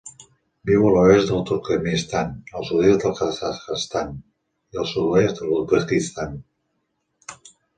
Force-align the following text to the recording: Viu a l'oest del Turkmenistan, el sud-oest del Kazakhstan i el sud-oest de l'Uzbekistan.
Viu 0.67 0.85
a 0.85 0.93
l'oest 0.93 1.27
del 1.33 1.43
Turkmenistan, 1.49 2.31
el 2.61 2.65
sud-oest 2.71 3.05
del 3.05 3.13
Kazakhstan 3.21 4.17
i 4.19 4.83
el 4.85 4.89
sud-oest 4.95 5.43
de 5.43 5.51
l'Uzbekistan. 5.51 6.35